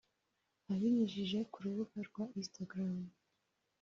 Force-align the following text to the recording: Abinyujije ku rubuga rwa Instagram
Abinyujije 0.71 1.37
ku 1.51 1.57
rubuga 1.63 1.99
rwa 2.07 2.23
Instagram 2.39 2.97